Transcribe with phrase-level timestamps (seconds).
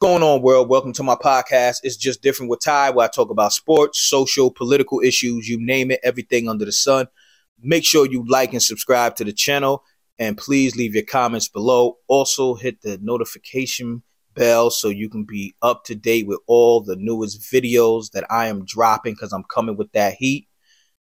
[0.00, 0.70] going on, world?
[0.70, 1.80] Welcome to my podcast.
[1.82, 5.90] It's just different with Ty, where I talk about sports, social, political issues, you name
[5.90, 7.06] it, everything under the sun.
[7.60, 9.84] Make sure you like and subscribe to the channel,
[10.18, 11.98] and please leave your comments below.
[12.08, 14.02] Also, hit the notification
[14.32, 18.46] bell so you can be up to date with all the newest videos that I
[18.46, 20.48] am dropping because I'm coming with that heat.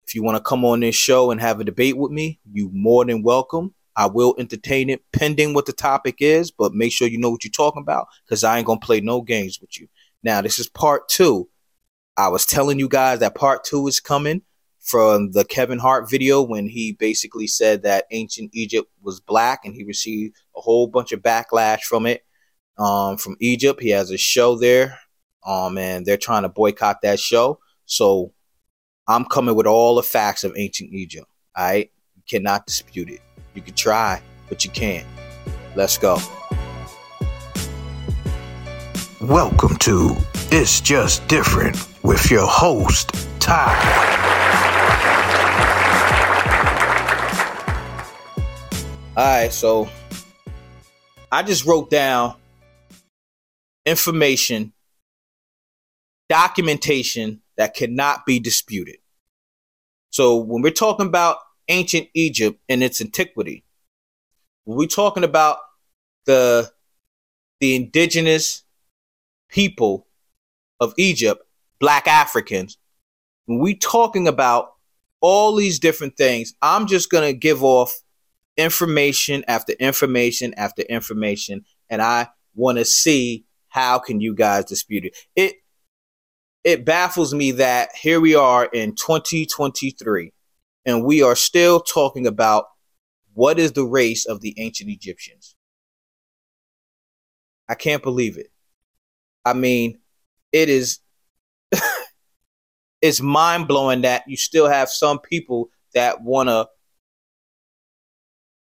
[0.07, 2.69] If you want to come on this show and have a debate with me, you
[2.71, 3.75] more than welcome.
[3.97, 7.43] I will entertain it pending what the topic is, but make sure you know what
[7.43, 9.87] you're talking about because I ain't gonna play no games with you.
[10.21, 11.49] Now, this is part two.
[12.15, 14.43] I was telling you guys that part two is coming
[14.81, 19.73] from the Kevin Hart video when he basically said that ancient Egypt was black and
[19.73, 22.23] he received a whole bunch of backlash from it.
[22.77, 24.99] Um, from Egypt, he has a show there,
[25.45, 27.59] um, and they're trying to boycott that show.
[27.85, 28.31] So
[29.07, 31.27] I'm coming with all the facts of ancient Egypt.
[31.57, 31.85] You
[32.29, 33.21] cannot dispute it.
[33.57, 35.03] You can try, but you can't.
[35.75, 36.19] Let's go.
[39.19, 40.15] Welcome to
[40.51, 43.73] It's Just Different with your host, Ty.
[49.17, 49.89] All right, so
[51.31, 52.35] I just wrote down
[53.87, 54.71] information,
[56.29, 58.97] documentation that cannot be disputed.
[60.11, 63.63] So when we're talking about ancient Egypt and its antiquity.
[64.65, 65.57] When we're talking about
[66.25, 66.71] the
[67.59, 68.63] the indigenous
[69.49, 70.07] people
[70.79, 71.43] of Egypt,
[71.79, 72.77] black Africans.
[73.45, 74.73] When we talking about
[75.21, 77.93] all these different things, I'm just gonna give off
[78.57, 85.05] information after information after information, and I want to see how can you guys dispute
[85.05, 85.17] it.
[85.35, 85.55] It
[86.63, 90.33] it baffles me that here we are in 2023
[90.87, 92.65] and we are still talking about
[93.33, 95.55] what is the race of the ancient Egyptians.
[97.69, 98.47] I can't believe it.
[99.45, 99.99] I mean,
[100.53, 100.99] it is
[103.01, 106.67] it's mind blowing that you still have some people that want to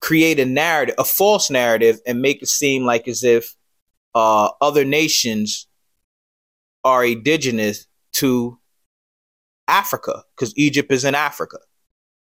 [0.00, 3.54] create a narrative, a false narrative, and make it seem like as if
[4.16, 5.69] uh, other nations
[6.84, 8.58] are indigenous to
[9.69, 11.58] Africa because Egypt is in Africa.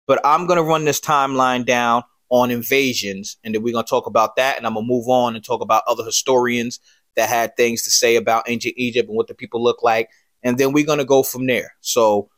[0.06, 3.90] But I'm going to run this timeline down on invasions, and then we're going to
[3.90, 4.56] talk about that.
[4.56, 6.80] And I'm going to move on and talk about other historians
[7.14, 10.08] that had things to say about ancient Egypt and what the people look like.
[10.42, 11.74] And then we're going to go from there.
[11.80, 12.30] So,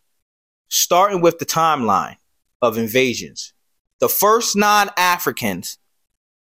[0.68, 2.16] starting with the timeline
[2.60, 3.54] of invasions,
[4.00, 5.78] the first non Africans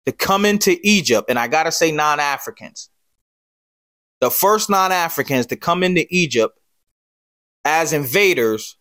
[0.04, 2.90] to come into Egypt, and I got to say non Africans,
[4.20, 6.58] the first non Africans to come into Egypt
[7.64, 8.76] as invaders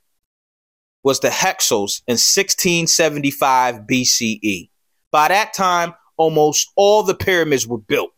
[1.05, 4.71] was the Hyksos in 1675 BCE.
[5.11, 8.09] By that time, almost all the pyramids were built.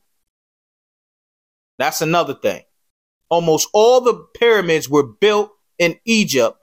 [1.77, 2.63] That's another thing.
[3.29, 6.57] Almost all the pyramids were built in Egypt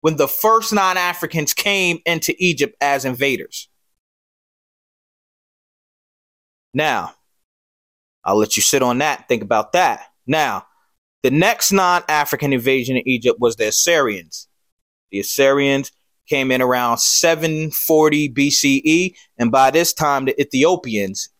[0.00, 3.68] when the first non Africans came into Egypt as invaders.
[6.72, 7.14] Now,
[8.24, 10.04] I'll let you sit on that, think about that.
[10.24, 10.66] Now,
[11.24, 14.47] the next non African invasion in Egypt was the Assyrians
[15.10, 15.92] the Assyrians
[16.28, 21.30] came in around 740 BCE, and by this time, the Ethiopians,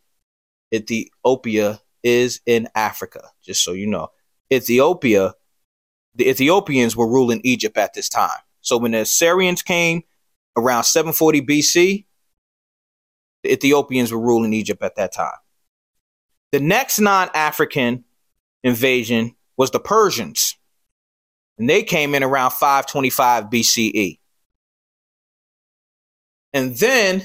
[0.73, 4.09] Ethiopia is in Africa, just so you know.
[4.53, 5.34] Ethiopia,
[6.15, 8.41] the Ethiopians were ruling Egypt at this time.
[8.61, 10.03] So when the Assyrians came
[10.56, 12.06] around 740 BC,
[13.43, 15.39] the Ethiopians were ruling Egypt at that time.
[16.53, 18.05] The next non African
[18.65, 20.57] invasion was the Persians
[21.58, 24.19] and they came in around 525 BCE.
[26.52, 27.24] And then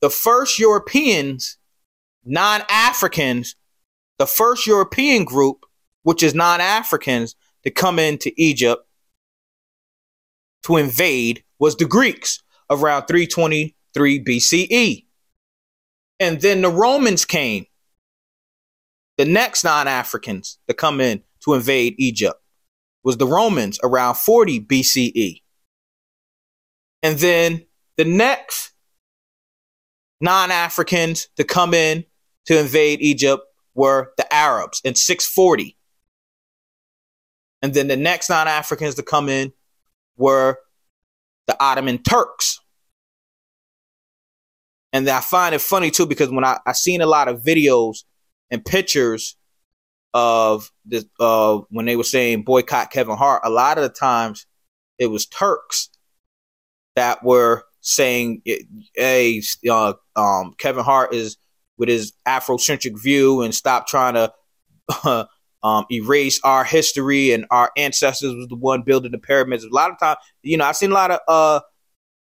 [0.00, 1.58] the first Europeans,
[2.24, 3.56] non Africans,
[4.18, 5.66] the first European group,
[6.02, 7.34] which is non Africans,
[7.64, 8.86] to come into Egypt
[10.62, 15.04] to invade was the Greeks around 323 BCE.
[16.18, 17.66] And then the Romans came,
[19.18, 22.39] the next non Africans to come in to invade Egypt
[23.02, 25.42] was the Romans around 40 BCE.
[27.02, 27.64] And then
[27.96, 28.72] the next
[30.20, 32.04] non Africans to come in
[32.46, 33.42] to invade Egypt
[33.74, 35.76] were the Arabs in 640.
[37.62, 39.52] And then the next non Africans to come in
[40.16, 40.58] were
[41.46, 42.60] the Ottoman Turks.
[44.92, 48.04] And I find it funny too because when I, I seen a lot of videos
[48.50, 49.36] and pictures
[50.12, 54.46] of the uh, when they were saying boycott Kevin Hart, a lot of the times
[54.98, 55.90] it was Turks
[56.96, 58.42] that were saying,
[58.94, 61.36] "Hey, uh, um, Kevin Hart is
[61.80, 64.32] with his Afrocentric view and stop trying to
[65.04, 65.24] uh,
[65.62, 69.64] um, erase our history and our ancestors was the one building the pyramids.
[69.64, 71.20] A lot of time, you know, I've seen a lot of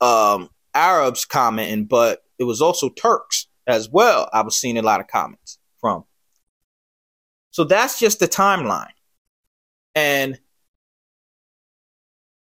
[0.01, 4.29] uh, um, Arabs commenting, but it was also Turks as well.
[4.33, 5.58] I was seeing a lot of comments.
[7.59, 8.93] So that's just the timeline.
[9.93, 10.39] And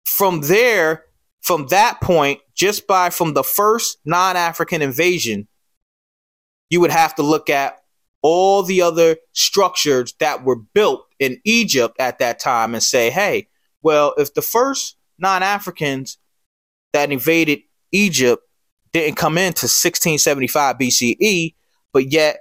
[0.03, 1.03] from there,
[1.43, 5.47] from that point, just by from the first non African invasion,
[6.71, 7.81] you would have to look at
[8.23, 13.47] all the other structures that were built in Egypt at that time and say, hey,
[13.83, 16.17] well, if the first non Africans
[16.93, 17.59] that invaded
[17.91, 18.41] Egypt
[18.91, 21.53] didn't come into 1675 BCE,
[21.93, 22.39] but yet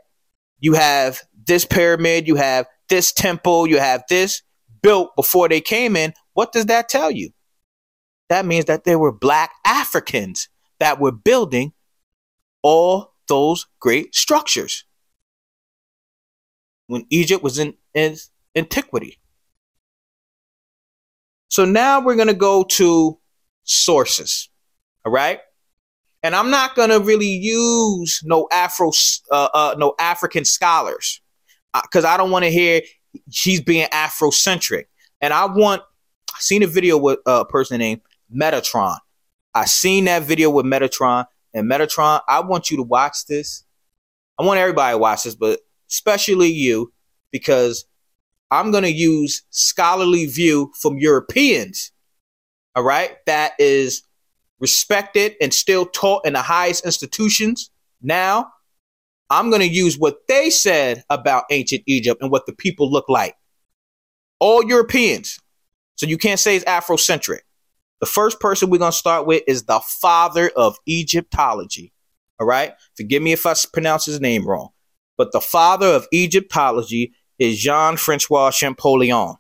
[0.61, 4.43] you have this pyramid, you have this temple, you have this
[4.83, 7.31] built before they came in, what does that tell you?
[8.29, 10.49] That means that there were black Africans
[10.79, 11.73] that were building
[12.63, 14.85] all those great structures
[16.87, 18.17] when Egypt was in, in
[18.55, 19.19] antiquity.
[21.49, 23.19] So now we're going to go to
[23.63, 24.51] sources.
[25.05, 25.41] All right.
[26.23, 28.91] And I'm not going to really use no Afro,
[29.31, 31.21] uh, uh, no African scholars
[31.83, 32.83] because I don't want to hear
[33.31, 34.85] she's being Afrocentric.
[35.21, 35.83] And I want,
[36.35, 38.01] I seen a video with a person named
[38.35, 38.99] Metatron.
[39.55, 42.21] I seen that video with Metatron and Metatron.
[42.29, 43.65] I want you to watch this.
[44.39, 46.93] I want everybody to watch this, but especially you,
[47.31, 47.85] because
[48.51, 51.93] I'm going to use scholarly view from Europeans,
[52.75, 54.03] all right, that is
[54.59, 57.71] respected and still taught in the highest institutions.
[58.03, 58.51] Now,
[59.35, 63.09] I'm going to use what they said about ancient Egypt and what the people look
[63.09, 63.35] like.
[64.39, 65.41] All Europeans.
[65.97, 67.41] So you can't say it's Afrocentric.
[67.99, 71.93] The first person we're going to start with is the father of Egyptology.
[72.39, 72.75] All right.
[72.97, 74.69] Forgive me if I pronounce his name wrong.
[75.19, 79.35] But the father of Egyptology is Jean Francois Champollion,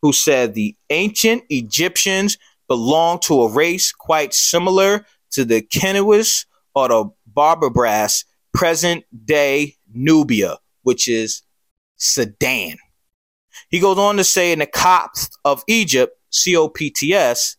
[0.00, 2.36] who said the ancient Egyptians
[2.66, 10.58] belong to a race quite similar to the Keniwas or the Berberis, present day Nubia,
[10.82, 11.42] which is
[11.96, 12.76] Sudan.
[13.68, 17.56] He goes on to say in the Copts of Egypt, COPTS,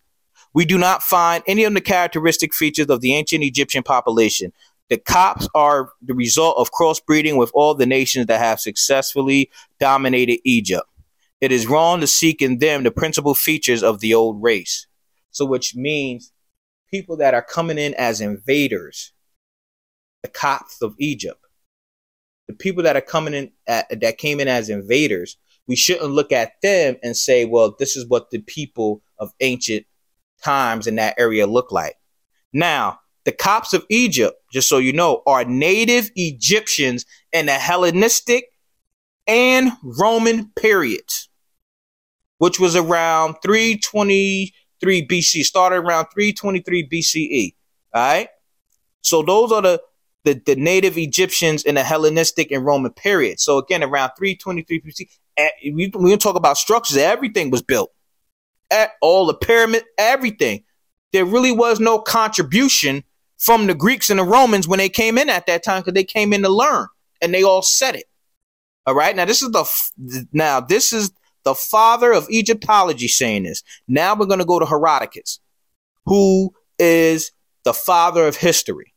[0.54, 4.54] we do not find any of the characteristic features of the ancient Egyptian population.
[4.90, 9.50] The Copts are the result of crossbreeding with all the nations that have successfully
[9.80, 10.86] dominated Egypt.
[11.42, 14.88] It is wrong to seek in them the principal features of the old race.
[15.32, 16.32] So, which means
[16.92, 19.12] people that are coming in as invaders,
[20.24, 21.40] the Copts of Egypt,
[22.48, 25.38] the people that are coming in at, that came in as invaders,
[25.68, 29.86] we shouldn't look at them and say, well, this is what the people of ancient
[30.44, 31.96] times in that area look like.
[32.52, 38.46] Now, the Copts of Egypt, just so you know, are native Egyptians in the Hellenistic
[39.28, 41.30] and Roman periods,
[42.40, 47.56] which was around 323 BC, started around 323 BCE.
[47.94, 48.28] All right.
[49.02, 49.82] So those are the,
[50.24, 53.40] the, the native Egyptians in the Hellenistic and Roman period.
[53.40, 57.92] So again, around 323 BC, eh, we, we talk about structures, everything was built.
[58.72, 60.64] At All the pyramid, everything.
[61.12, 63.04] There really was no contribution
[63.38, 66.04] from the Greeks and the Romans when they came in at that time because they
[66.04, 66.88] came in to learn
[67.22, 68.06] and they all said it.
[68.86, 69.16] All right.
[69.16, 71.12] Now this is the now this is
[71.44, 73.64] the father of Egyptology saying this.
[73.88, 75.40] Now we're going to go to Herodotus,
[76.06, 77.32] who is
[77.64, 78.93] the father of history.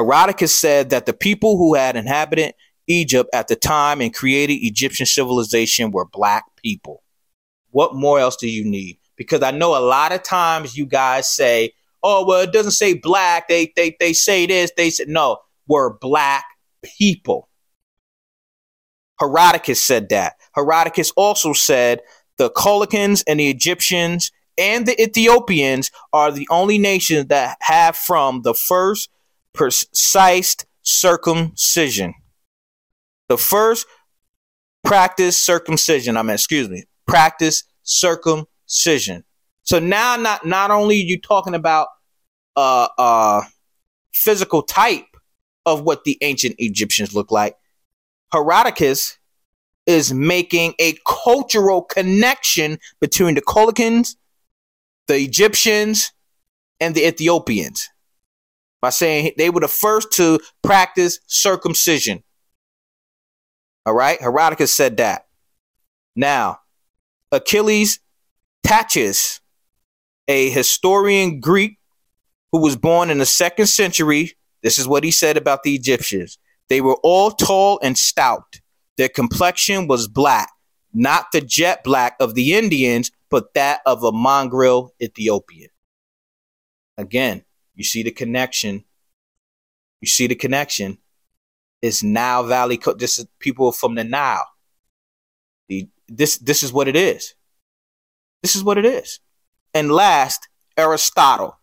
[0.00, 2.54] Herodotus said that the people who had inhabited
[2.86, 7.02] Egypt at the time and created Egyptian civilization were black people.
[7.70, 8.98] What more else do you need?
[9.16, 12.94] Because I know a lot of times you guys say, oh well it doesn't say
[12.94, 16.44] black they they they say this they said no we're black
[16.82, 17.48] people
[19.18, 22.00] herodotus said that herodotus also said
[22.38, 28.42] the Cholacans and the egyptians and the ethiopians are the only nations that have from
[28.42, 29.10] the first
[29.52, 32.14] precise circumcision.
[33.28, 33.86] The first
[34.82, 39.24] practice circumcision i mean excuse me practice circumcision.
[39.64, 41.88] So now, not not only you talking about
[42.56, 43.42] uh, uh,
[44.12, 45.04] physical type
[45.66, 47.56] of what the ancient Egyptians look like,
[48.32, 49.18] Herodotus
[49.86, 54.16] is making a cultural connection between the Cholacans,
[55.08, 56.12] the Egyptians,
[56.78, 57.88] and the Ethiopians
[58.80, 62.22] by saying they were the first to practice circumcision.
[63.86, 65.26] All right, Herodotus said that.
[66.16, 66.60] Now,
[67.32, 68.00] Achilles
[68.64, 69.40] Tacitus
[70.30, 71.76] a historian Greek
[72.52, 74.32] who was born in the second century.
[74.62, 76.38] This is what he said about the Egyptians.
[76.68, 78.60] They were all tall and stout.
[78.96, 80.50] their complexion was black,
[80.92, 85.70] not the jet black of the Indians, but that of a mongrel Ethiopian.
[86.98, 87.42] Again,
[87.80, 88.84] you see the connection.
[90.02, 90.98] You see the connection.
[91.80, 92.78] It's Nile Valley.
[92.98, 94.46] This is people from the Nile.
[95.70, 97.34] The, this this is what it is.
[98.42, 99.20] This is what it is.
[99.72, 100.46] And last,
[100.76, 101.58] Aristotle,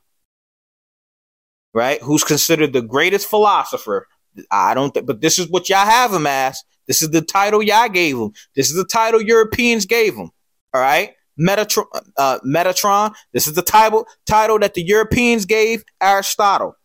[1.71, 2.01] right?
[2.01, 4.07] Who's considered the greatest philosopher.
[4.49, 6.63] I don't but this is what y'all have him as.
[6.87, 8.31] This is the title y'all gave him.
[8.55, 10.31] This is the title Europeans gave him.
[10.73, 11.13] All right.
[11.39, 11.85] Metatron,
[12.17, 13.13] uh, Metatron.
[13.33, 16.75] This is the title title that the Europeans gave Aristotle,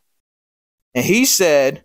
[0.95, 1.85] and he said,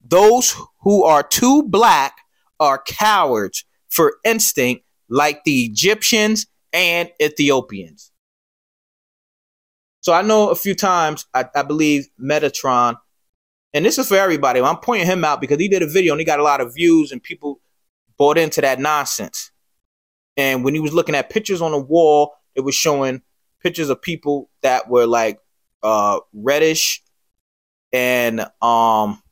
[0.00, 2.16] "Those who are too black
[2.60, 8.12] are cowards for instinct, like the Egyptians and Ethiopians."
[10.00, 12.96] So I know a few times I, I believe Metatron,
[13.74, 14.60] and this is for everybody.
[14.60, 16.74] I'm pointing him out because he did a video and he got a lot of
[16.74, 17.60] views and people
[18.16, 19.50] bought into that nonsense.
[20.38, 23.22] And when he was looking at pictures on the wall, it was showing
[23.60, 25.40] pictures of people that were like
[25.82, 27.02] uh reddish
[27.92, 29.22] and um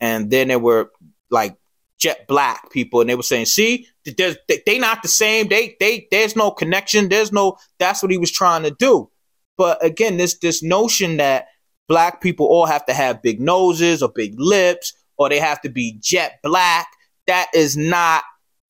[0.00, 0.90] and then there were
[1.30, 1.56] like
[1.98, 3.00] jet black people.
[3.00, 5.48] And they were saying see they not the same.
[5.48, 7.08] They they there's no connection.
[7.08, 9.10] There's no that's what he was trying to do.
[9.56, 11.46] But again this this notion that
[11.86, 15.68] black people all have to have big noses or big lips or they have to
[15.68, 16.88] be jet black
[17.28, 18.24] that is not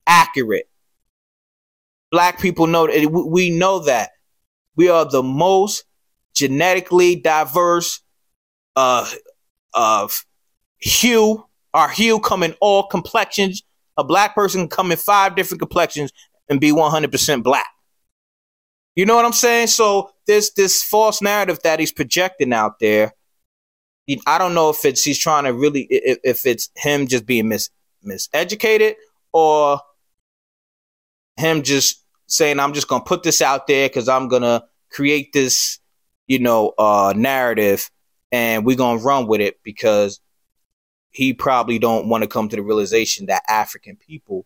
[0.05, 0.67] accurate
[2.13, 4.11] black people know that we know that.
[4.75, 5.83] We are the most
[6.35, 8.01] genetically diverse
[8.75, 9.09] uh
[9.73, 10.23] of
[10.77, 11.43] hue
[11.73, 13.63] our hue come in all complexions.
[13.97, 16.11] A black person can come in five different complexions
[16.49, 17.67] and be 100% black.
[18.95, 19.67] You know what i'm saying?
[19.67, 23.13] So there's this false narrative that he's projecting out there.
[24.27, 27.49] I don't know if it's he's trying to really if, if it's him just being
[27.49, 27.71] mis
[28.05, 28.93] miseducated
[29.31, 29.79] or
[31.37, 35.79] him just saying I'm just gonna put this out there because I'm gonna create this,
[36.27, 37.89] you know, uh, narrative,
[38.31, 40.19] and we're gonna run with it because
[41.11, 44.45] he probably don't want to come to the realization that African people,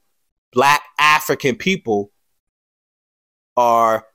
[0.52, 2.12] black African people,
[3.56, 4.06] are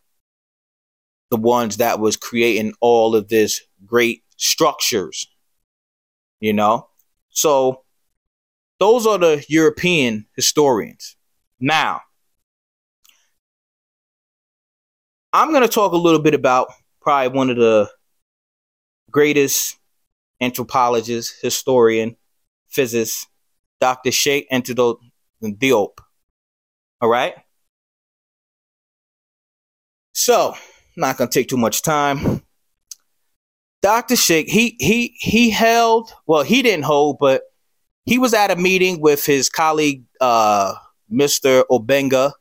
[1.30, 5.26] the ones that was creating all of this great structures.
[6.40, 6.88] You know,
[7.30, 7.84] so
[8.78, 11.16] those are the European historians.
[11.60, 12.02] Now,
[15.32, 16.68] I'm going to talk a little bit about
[17.00, 17.88] probably one of the
[19.10, 19.78] greatest
[20.40, 22.16] anthropologists, historian,
[22.68, 23.28] physicist,
[23.80, 24.10] Dr.
[24.10, 24.96] Cheikh Anta
[25.42, 25.98] Diop.
[27.00, 27.34] All right.
[30.12, 30.54] So,
[30.96, 32.42] not going to take too much time.
[33.80, 34.14] Dr.
[34.14, 37.42] Cheikh, he he he held, well, he didn't hold, but
[38.04, 40.74] he was at a meeting with his colleague, uh,
[41.12, 41.64] Mr.
[41.68, 42.32] Obenga,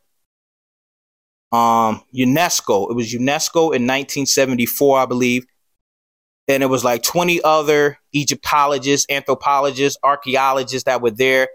[1.51, 2.89] um, UNESCO.
[2.89, 5.46] It was UNESCO in 1974, I believe.
[6.48, 11.48] And it was like 20 other Egyptologists, anthropologists, archaeologists that were there.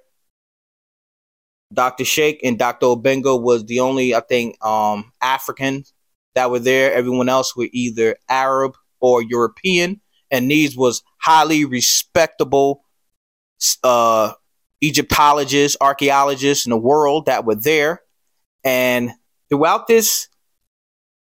[1.72, 2.04] Dr.
[2.04, 2.86] Cheikh and Dr.
[2.86, 5.84] Obenga was the only, I think, um, African
[6.34, 6.92] that were there.
[6.92, 10.00] Everyone else were either Arab or European.
[10.30, 12.84] And these was highly respectable
[13.82, 14.32] uh,
[14.82, 18.02] Egyptologists, archaeologists in the world that were there.
[18.64, 19.12] And
[19.48, 20.28] throughout this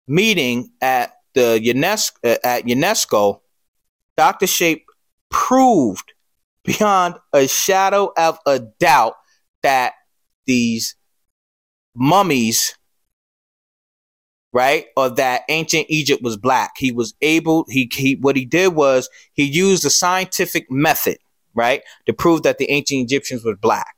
[0.08, 3.40] meeting at the UNESCO at UNESCO,
[4.18, 4.48] Dr.
[4.48, 4.86] Cheikh
[5.30, 6.14] proved
[6.64, 9.16] beyond a shadow of a doubt
[9.64, 9.94] that
[10.46, 10.96] these
[11.96, 12.76] mummies
[14.54, 18.76] right or that ancient egypt was black he was able he, he what he did
[18.76, 21.18] was he used a scientific method
[21.54, 23.96] right to prove that the ancient egyptians were black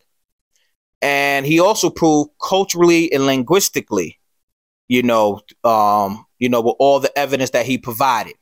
[1.03, 4.19] and he also proved culturally and linguistically,
[4.87, 8.35] you know, um, you know, with all the evidence that he provided.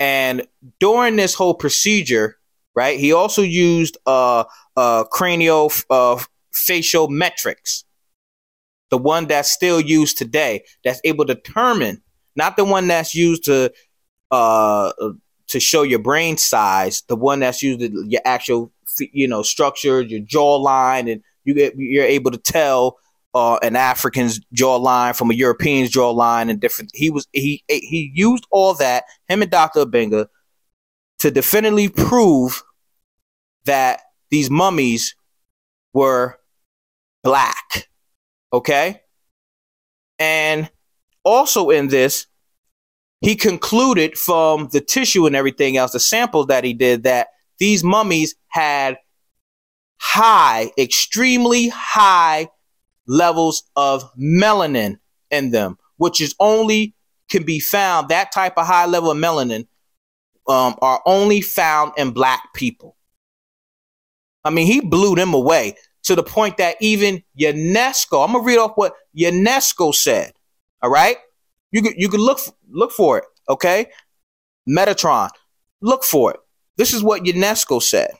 [0.00, 0.46] And
[0.78, 2.38] during this whole procedure,
[2.74, 7.84] right, he also used uh, uh, cranial uh, facial metrics,
[8.88, 12.02] the one that's still used today, that's able to determine,
[12.36, 13.70] not the one that's used to
[14.30, 14.92] uh,
[15.48, 18.72] to show your brain size, the one that's used to your actual,
[19.12, 22.98] you know, structure, your jawline, and you get you're able to tell
[23.34, 26.90] uh, an African's jawline from a European's jawline and different.
[26.94, 29.84] He was he he used all that him and Dr.
[29.84, 30.26] Obenga
[31.20, 32.62] to definitively prove
[33.64, 35.14] that these mummies
[35.92, 36.38] were
[37.22, 37.88] black.
[38.52, 39.00] Okay,
[40.18, 40.68] and
[41.24, 42.26] also in this,
[43.20, 47.28] he concluded from the tissue and everything else, the samples that he did, that
[47.58, 48.98] these mummies had
[50.00, 52.48] high, extremely high
[53.06, 54.98] levels of melanin
[55.30, 56.94] in them, which is only
[57.28, 58.08] can be found.
[58.08, 59.66] That type of high level of melanin
[60.48, 62.96] um, are only found in black people.
[64.42, 68.58] I mean, he blew them away to the point that even UNESCO, I'm gonna read
[68.58, 70.32] off what UNESCO said.
[70.82, 71.18] All right,
[71.72, 72.40] you could you could look
[72.70, 73.24] look for it.
[73.50, 73.86] Okay,
[74.68, 75.28] Metatron,
[75.82, 76.40] look for it.
[76.78, 78.12] This is what UNESCO said.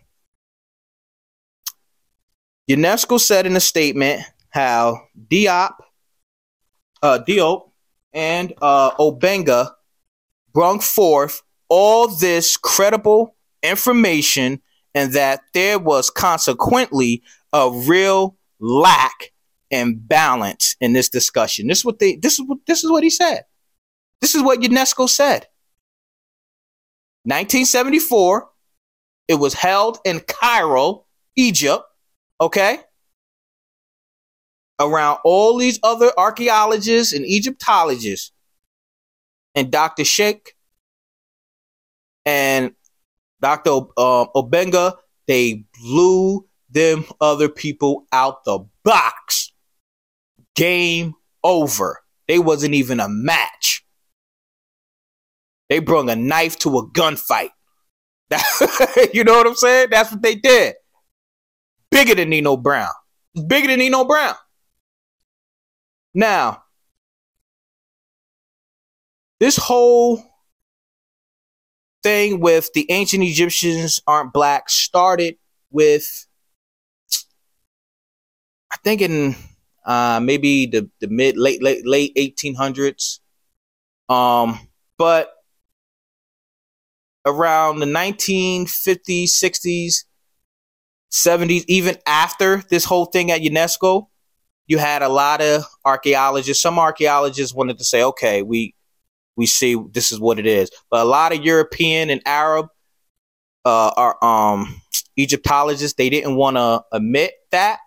[2.70, 5.74] UNESCO said in a statement how Diop,
[7.02, 7.70] uh, Diop,
[8.12, 9.72] and uh, Obenga
[10.52, 14.60] brought forth all this credible information
[14.94, 17.22] and that there was consequently
[17.52, 19.32] a real lack
[19.70, 21.66] and balance in this discussion.
[21.66, 23.44] This is what they this is what this is what he said.
[24.20, 25.46] This is what UNESCO said.
[27.24, 28.48] 1974,
[29.28, 31.04] it was held in Cairo,
[31.36, 31.84] Egypt,
[32.40, 32.80] okay?
[34.78, 38.32] Around all these other archaeologists and Egyptologists.
[39.54, 40.04] And Dr.
[40.04, 40.54] Cheikh
[42.24, 42.72] and
[43.40, 43.70] Dr.
[43.96, 44.94] Uh, Obenga,
[45.26, 49.52] they blew them other people out the box.
[50.54, 52.00] Game over.
[52.28, 53.84] They wasn't even a match.
[55.68, 57.50] They brung a knife to a gunfight.
[59.12, 59.88] you know what I'm saying?
[59.90, 60.74] That's what they did.
[61.90, 62.92] Bigger than Nino Brown.
[63.46, 64.34] Bigger than Nino Brown.
[66.14, 66.64] Now,
[69.38, 70.22] this whole
[72.02, 75.36] thing with the ancient Egyptians aren't black started
[75.70, 76.26] with
[78.72, 79.34] I think in
[79.84, 83.20] uh, maybe the, the mid late late late 1800s.
[84.08, 84.58] Um,
[84.96, 85.32] but
[87.26, 90.04] around the 1950s, 60s,
[91.10, 94.06] 70s, even after this whole thing at UNESCO,
[94.66, 96.62] you had a lot of archaeologists.
[96.62, 98.74] Some archaeologists wanted to say, okay, we
[99.36, 100.70] we see this is what it is.
[100.90, 102.68] But a lot of European and Arab
[103.64, 104.80] uh, are um,
[105.18, 105.96] Egyptologists.
[105.96, 107.78] They didn't want to admit that,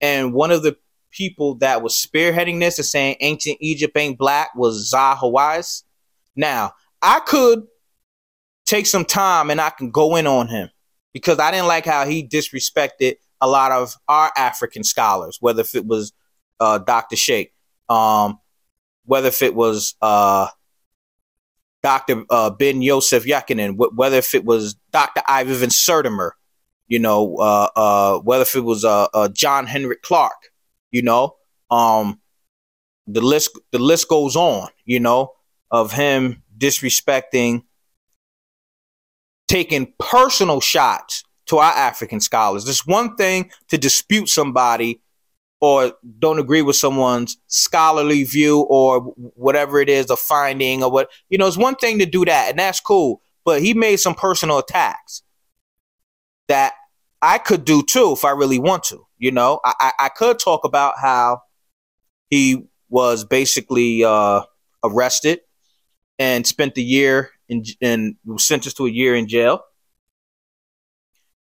[0.00, 0.76] and one of the
[1.10, 5.82] people that was spearheading this and saying ancient Egypt ain't black was Hawass.
[6.36, 6.72] Now,
[7.02, 7.64] I could
[8.64, 10.70] take some time and I can go in on him
[11.12, 15.74] because I didn't like how he disrespected a lot of our African scholars, whether if
[15.74, 16.12] it was
[16.60, 17.16] uh, Dr.
[17.16, 17.52] Cheikh,
[17.88, 18.38] um,
[19.04, 20.48] whether if it was uh,
[21.82, 22.24] Dr.
[22.30, 25.22] Uh, ben Yosef Yakinen, whether if it was Dr.
[25.26, 26.30] Ivan Sertima,
[26.86, 30.52] you know, uh, uh, whether if it was uh, uh, John Henrik Clarke,
[30.90, 31.36] you know,
[31.70, 32.20] um,
[33.06, 35.32] the list the list goes on, you know,
[35.70, 37.64] of him disrespecting,
[39.48, 42.68] taking personal shots to our African scholars.
[42.68, 45.00] It's one thing to dispute somebody
[45.60, 49.00] or don't agree with someone's scholarly view or
[49.36, 52.50] whatever it is, a finding or what, you know, it's one thing to do that
[52.50, 53.20] and that's cool.
[53.44, 55.22] But he made some personal attacks
[56.48, 56.72] that
[57.20, 59.06] I could do too if I really want to.
[59.18, 61.42] You know, I, I could talk about how
[62.28, 64.42] he was basically uh,
[64.82, 65.40] arrested
[66.18, 69.62] and spent the year in and was sentenced to a year in jail.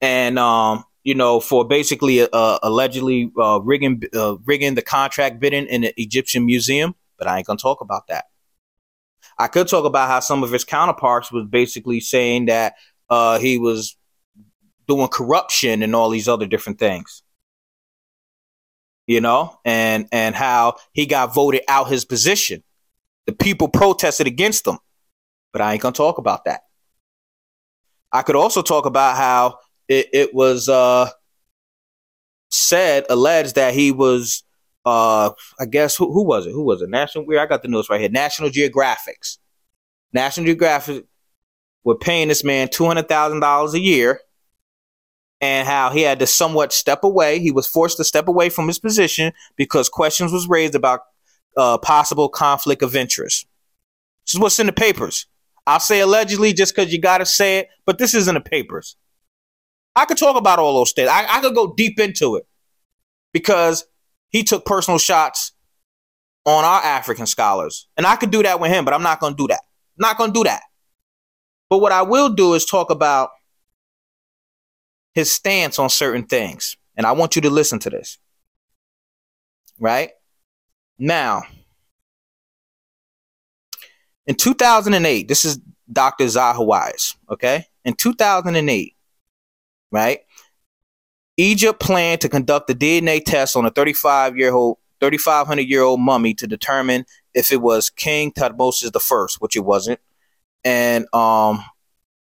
[0.02, 5.68] And um, you know, for basically uh, allegedly uh, rigging uh, rigging the contract bidding
[5.68, 8.26] in the Egyptian museum, but I ain't gonna talk about that.
[9.38, 12.76] I could talk about how some of his counterparts was basically saying that
[13.10, 13.96] uh, he was
[14.88, 17.24] doing corruption and all these other different things.
[19.08, 22.64] You know, and and how he got voted out his position.
[23.26, 24.78] The people protested against him,
[25.52, 26.62] but I ain't gonna talk about that.
[28.12, 31.10] I could also talk about how it, it was uh,
[32.50, 34.44] said, alleged that he was,
[34.86, 36.52] uh, I guess, who, who was it?
[36.52, 36.90] Who was it?
[36.90, 38.10] National, I got the notes right here.
[38.10, 39.38] National Geographics.
[40.14, 41.06] National Geographic
[41.84, 44.22] were paying this man $200,000 a year
[45.42, 47.40] and how he had to somewhat step away.
[47.40, 51.02] He was forced to step away from his position because questions was raised about
[51.56, 53.48] uh, possible conflict of interest.
[54.26, 55.28] This is what's in the papers.
[55.70, 58.96] I'll say allegedly just because you got to say it, but this isn't the papers.
[59.96, 61.10] I could talk about all those things.
[61.10, 62.48] I, I could go deep into it
[63.34, 63.86] because
[64.30, 65.52] he took personal shots
[66.44, 67.88] on our African scholars.
[67.98, 69.62] And I could do that with him, but I'm not going to do that.
[70.00, 70.64] I'm not going to do that.
[71.70, 73.30] But what I will do is talk about
[75.14, 76.78] his stance on certain things.
[76.96, 78.18] And I want you to listen to this.
[79.80, 80.10] Right?
[80.98, 81.44] Now,
[84.30, 85.60] in 2008, this is
[85.92, 86.26] Dr.
[86.26, 87.66] Zahi Hawass, okay?
[87.84, 88.96] In 2008,
[89.92, 90.20] right?
[91.38, 96.00] Egypt planned to conduct a DNA test on a 35 year old 3,500 year old
[96.00, 100.00] mummy to determine if it was King Thutmosis first, which it wasn't.
[100.64, 101.64] And um,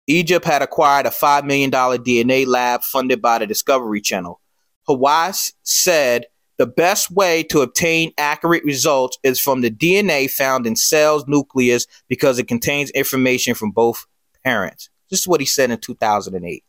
[0.07, 4.41] Egypt had acquired a $5 million DNA lab funded by the Discovery Channel.
[4.89, 6.27] Hawass said
[6.61, 11.87] the best way to obtain accurate results is from the DNA found in cells nucleus
[12.07, 14.05] because it contains information from both
[14.45, 14.91] parents.
[15.09, 16.63] This is what he said in 2008.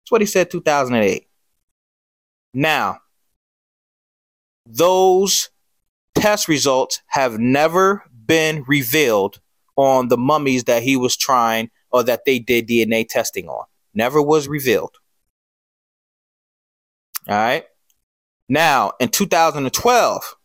[0.00, 1.28] That's what he said 2008.
[2.54, 2.98] Now,
[4.68, 5.50] those
[6.16, 9.40] test results have never been revealed
[9.76, 13.64] on the mummies that he was trying or that they did DNA testing on.
[13.94, 14.96] Never was revealed.
[17.28, 17.64] All right.
[18.48, 20.36] Now, in 2012,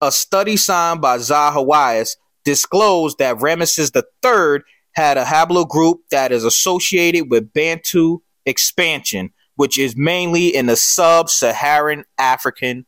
[0.00, 7.30] a study signed by Zahi disclosed that Ramesses III had a haplogroup that is associated
[7.30, 12.84] with Bantu expansion, which is mainly in the sub-Saharan African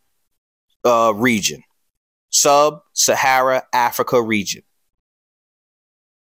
[0.85, 1.63] uh, region,
[2.31, 4.63] sub-Sahara Africa region.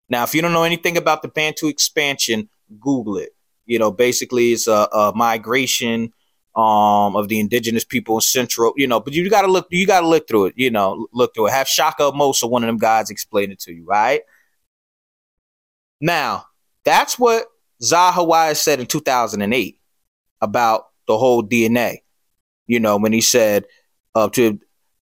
[0.10, 2.49] Now, if you don't know anything about the Bantu expansion,
[2.80, 3.32] Google it.
[3.65, 6.13] You know, basically, it's a, a migration
[6.57, 8.73] um, of the indigenous people in Central.
[8.75, 9.67] You know, but you got to look.
[9.69, 10.55] You got to look through it.
[10.57, 11.53] You know, look through it.
[11.53, 13.85] Have Shaka Amosa, one of them guys, explain it to you.
[13.85, 14.21] Right
[16.01, 16.47] now,
[16.83, 17.45] that's what
[17.81, 19.79] Zahi said in 2008
[20.41, 21.99] about the whole DNA.
[22.65, 23.65] You know, when he said
[24.13, 24.59] uh, to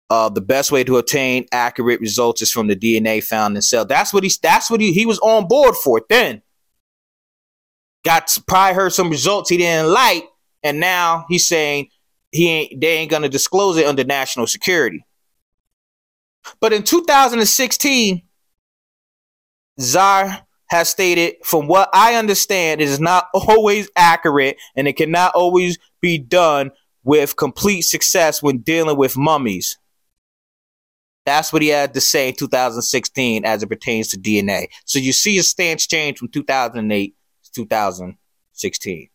[0.10, 3.86] uh, the best way to obtain accurate results is from the DNA found in cell.
[3.86, 4.32] That's what he.
[4.42, 4.94] That's what he.
[4.94, 6.42] He was on board for it then.
[8.06, 10.24] Got probably heard some results he didn't like,
[10.64, 11.90] and now he's saying
[12.32, 12.82] he ain't.
[12.82, 15.06] They ain't gonna disclose it under national security.
[16.60, 18.22] But in 2016,
[19.80, 25.34] Czar has stated, from what I understand, it is not always accurate and it cannot
[25.36, 26.72] always be done
[27.04, 29.78] with complete success when dealing with mummies.
[31.26, 34.68] That's what he had to say in 2016 as it pertains to DNA.
[34.86, 39.10] So you see his stance change from 2008 to 2016.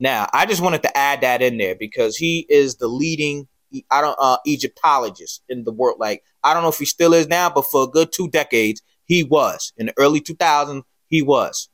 [0.00, 3.46] Now, I just wanted to add that in there because he is the leading
[3.90, 5.98] I don't uh, Egyptologist in the world.
[6.00, 8.82] Like I don't know if he still is now, but for a good two decades,
[9.04, 9.72] he was.
[9.76, 11.68] In the early 2000s, he was.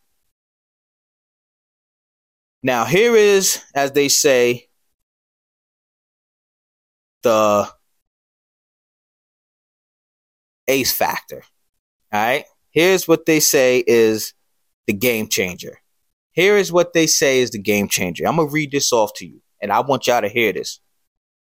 [2.62, 4.68] Now, here is, as they say,
[7.22, 7.68] the
[10.66, 11.44] ace factor.
[12.12, 12.44] All right.
[12.70, 14.34] Here's what they say is
[14.86, 15.78] the game changer.
[16.36, 18.26] Here is what they say is the game changer.
[18.26, 20.80] I'm going to read this off to you, and I want y'all to hear this.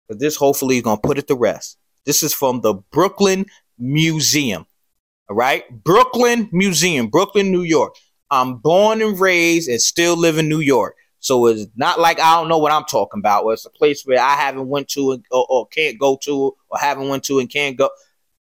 [0.07, 1.77] Because this hopefully is going to put it to rest.
[2.07, 4.67] This is from the Brooklyn Museum.
[5.29, 5.64] All right.
[5.85, 7.97] Brooklyn Museum, Brooklyn, New York.
[8.31, 10.95] I'm born and raised and still live in New York.
[11.19, 13.45] So it's not like I don't know what I'm talking about.
[13.45, 16.79] Well, it's a place where I haven't went to or, or can't go to or
[16.79, 17.91] haven't went to and can't go.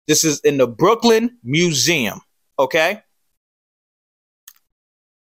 [0.08, 2.20] This is in the Brooklyn Museum.
[2.58, 3.02] Okay.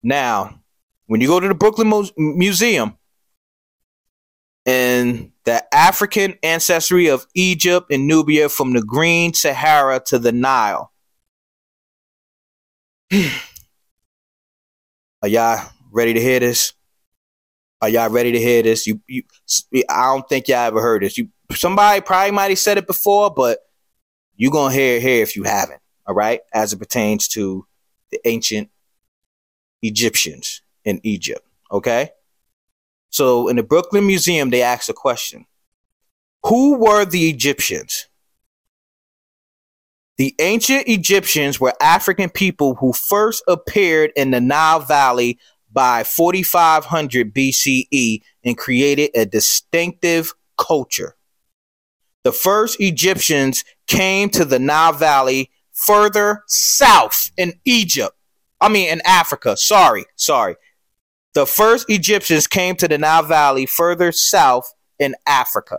[0.04, 0.62] Now,
[1.08, 2.98] when you go to the Brooklyn Mo- Museum
[4.66, 10.92] and the African ancestry of Egypt and Nubia from the Green Sahara to the Nile.
[15.24, 16.74] Are y'all ready to hear this?
[17.82, 18.86] Are y'all ready to hear this?
[18.86, 19.24] You, you,
[19.90, 21.18] I don't think y'all ever heard this.
[21.18, 23.60] You, somebody probably might have said it before, but
[24.36, 25.82] you're gonna hear it here if you haven't.
[26.06, 27.66] All right, as it pertains to
[28.12, 28.70] the ancient
[29.82, 31.46] Egyptians in Egypt.
[31.72, 32.12] Okay,
[33.10, 35.46] so in the Brooklyn Museum, they asked a question:
[36.46, 38.08] Who were the Egyptians?
[40.18, 45.38] The ancient Egyptians were African people who first appeared in the Nile Valley
[45.72, 51.16] by 4500 BCE and created a distinctive culture.
[52.24, 58.16] The first Egyptians came to the Nile Valley further south in Egypt.
[58.60, 59.56] I mean, in Africa.
[59.56, 60.56] Sorry, sorry.
[61.38, 65.78] The first Egyptians came to the Nile Valley further south in Africa.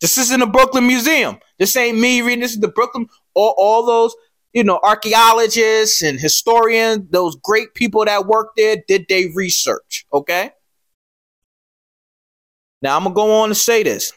[0.00, 1.38] This is in the Brooklyn Museum.
[1.60, 2.40] This ain't me reading.
[2.40, 3.06] This is the Brooklyn.
[3.34, 4.12] All, all those,
[4.52, 10.04] you know, archaeologists and historians, those great people that work there, did they research?
[10.12, 10.50] Okay.
[12.82, 14.12] Now I'm gonna go on to say this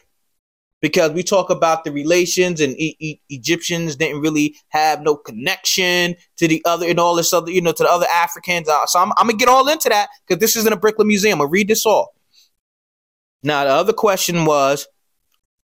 [0.80, 6.14] because we talk about the relations and e- e- Egyptians didn't really have no connection
[6.36, 8.68] to the other and all this other, you know, to the other Africans.
[8.68, 11.40] Uh, so I'm, I'm, gonna get all into that because this isn't a Brooklyn Museum.
[11.40, 12.14] I'll read this all.
[13.42, 14.86] Now the other question was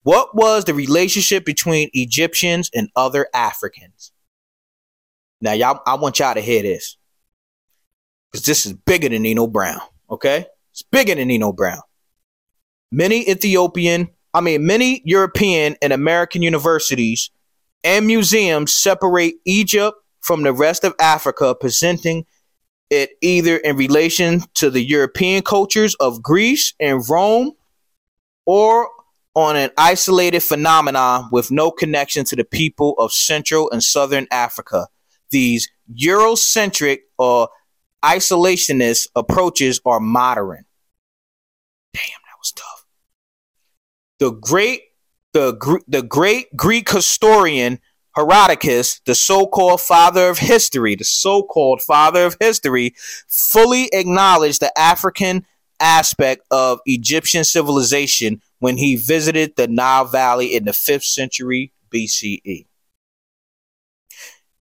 [0.03, 4.11] what was the relationship between Egyptians and other Africans?
[5.41, 6.97] Now, y'all, I want y'all to hear this
[8.31, 9.81] because this is bigger than Nino Brown.
[10.09, 10.45] Okay?
[10.71, 11.81] It's bigger than Nino Brown.
[12.91, 17.31] Many Ethiopian, I mean, many European and American universities
[17.83, 22.25] and museums separate Egypt from the rest of Africa, presenting
[22.89, 27.53] it either in relation to the European cultures of Greece and Rome
[28.45, 28.89] or
[29.35, 34.87] on an isolated phenomenon with no connection to the people of Central and Southern Africa.
[35.29, 37.49] These Eurocentric or
[38.03, 40.65] isolationist approaches are modern.
[41.93, 42.78] Damn, that was tough.
[44.19, 44.83] The great
[45.33, 47.79] the, the great Greek historian
[48.15, 52.93] Herodotus, the so called father of history, the so called father of history,
[53.27, 55.45] fully acknowledged the African
[55.79, 62.65] aspect of Egyptian civilization when he visited the Nile Valley in the 5th century BCE.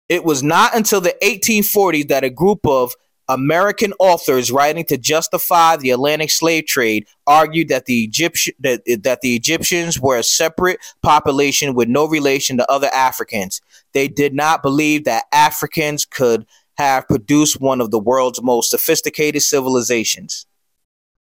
[0.09, 2.95] It was not until the 1840s that a group of
[3.29, 9.21] American authors writing to justify the Atlantic slave trade argued that the Egyptian that, that
[9.21, 13.61] the Egyptians were a separate population with no relation to other Africans.
[13.93, 16.45] They did not believe that Africans could
[16.77, 20.45] have produced one of the world's most sophisticated civilizations.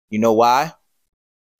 [0.10, 0.74] You know why?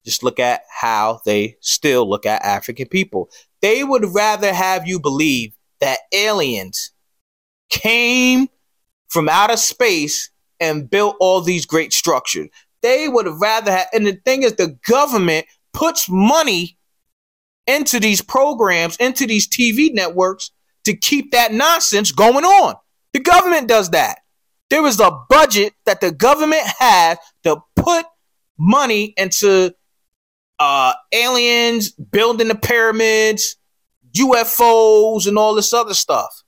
[0.04, 3.30] Just look at how they still look at African people.
[3.60, 6.90] They would rather have you believe that aliens
[7.70, 8.48] came
[9.08, 10.30] from outer space
[10.62, 12.48] and built all these great structures.
[12.80, 16.78] They would have rather have, and the thing is, the government puts money
[17.66, 20.52] into these programs, into these TV networks
[20.84, 22.74] to keep that nonsense going on.
[23.12, 24.20] The government does that.
[24.70, 28.06] There is a budget that the government has to put
[28.58, 29.74] money into
[30.58, 33.56] uh, aliens building the pyramids,
[34.16, 36.42] UFOs, and all this other stuff.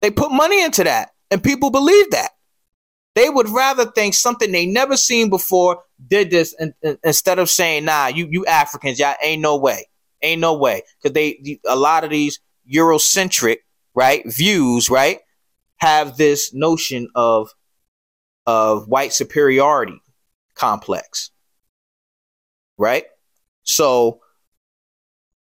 [0.00, 2.30] They put money into that, and people believe that.
[3.14, 6.54] They would rather think something they never seen before did this
[7.02, 9.88] instead of saying, "Nah, you you Africans, y'all ain't no way,
[10.22, 12.38] ain't no way," because they a lot of these
[12.72, 13.58] Eurocentric
[13.94, 15.20] right views right
[15.78, 17.50] have this notion of
[18.46, 20.00] of white superiority
[20.54, 21.30] complex,
[22.78, 23.04] right?
[23.64, 24.20] So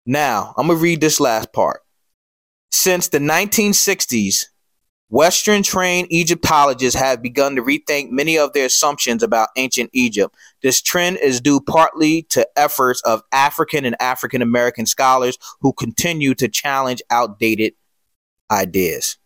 [0.05, 1.81] now I'm gonna read this last part.
[2.71, 4.47] Since the 1960s,
[5.13, 10.35] Western trained Egyptologists have begun to rethink many of their assumptions about ancient Egypt.
[10.63, 16.33] This trend is due partly to efforts of African and African American scholars who continue
[16.33, 17.73] to challenge outdated
[18.49, 19.19] ideas.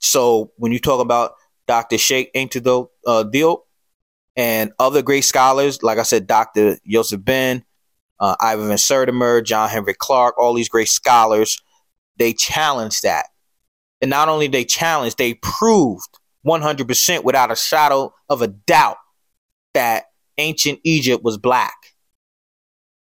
[0.00, 1.34] So, when you talk about
[1.68, 1.98] Dr.
[1.98, 3.58] Cheikh Anta uh, Diop
[4.36, 6.78] and other great scholars, like I said, Dr.
[6.88, 7.62] Joseph Ben,
[8.20, 11.60] uh, Ivan Van Sertima, John Henry Clarke, all these great scholars,
[12.16, 13.26] they challenge that
[14.00, 18.98] and not only they challenged, they proved 100% without a shadow of a doubt
[19.74, 20.04] that
[20.38, 21.74] ancient Egypt was black.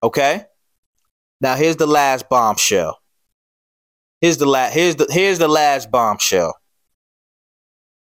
[0.03, 0.45] Okay?
[1.41, 2.99] Now here's the last bombshell.
[4.21, 6.55] Here's the last here's the here's the last bombshell.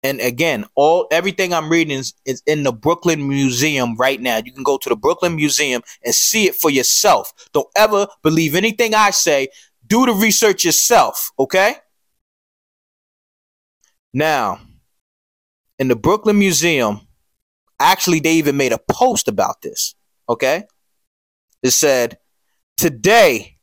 [0.03, 4.39] And again, all everything I'm reading is, is in the Brooklyn Museum right now.
[4.45, 7.33] You can go to the Brooklyn Museum and see it for yourself.
[7.53, 9.49] Don't ever believe anything I say.
[9.87, 11.77] Do the research yourself, okay?
[14.15, 14.61] Now,
[15.79, 17.01] in the Brooklyn Museum,
[17.81, 19.95] actually, they even made a post about this.
[20.29, 20.65] Okay.
[21.63, 22.19] It said,
[22.77, 23.57] Today,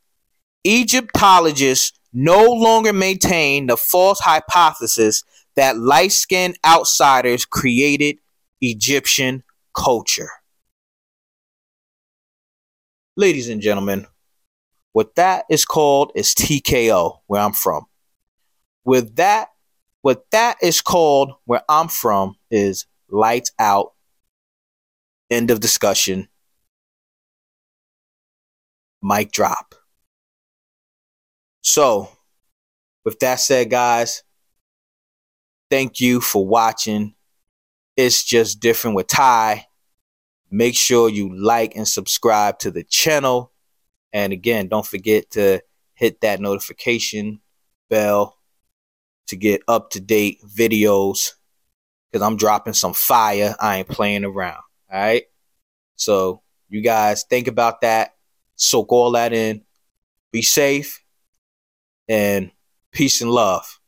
[0.64, 5.24] Egyptologists no longer maintain the false hypothesis
[5.56, 8.18] that light skinned outsiders created
[8.60, 9.42] Egyptian
[9.74, 10.30] culture.
[13.16, 14.06] Ladies and gentlemen,
[14.92, 17.86] what that is called is TKO, where I'm from.
[18.84, 19.49] With that
[20.02, 23.92] what that is called, where I'm from, is lights out.
[25.30, 26.28] End of discussion.
[29.02, 29.74] Mic drop.
[31.62, 32.08] So,
[33.04, 34.22] with that said, guys,
[35.70, 37.14] thank you for watching.
[37.96, 39.66] It's just different with Ty.
[40.50, 43.52] Make sure you like and subscribe to the channel.
[44.12, 45.62] And again, don't forget to
[45.94, 47.40] hit that notification
[47.88, 48.39] bell
[49.30, 51.32] to get up to date videos
[52.10, 53.56] because I'm dropping some fire.
[53.58, 54.62] I ain't playing around.
[54.92, 55.24] All right.
[55.96, 58.14] So you guys think about that.
[58.56, 59.62] Soak all that in.
[60.32, 61.02] Be safe
[62.08, 62.50] and
[62.92, 63.79] peace and love.